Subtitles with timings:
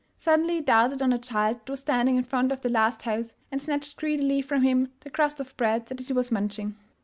[0.17, 3.35] Suddenly he darted on a child that was standing in front of the last house,
[3.51, 6.75] and snatched greedily from him the crust of bread that he was munching.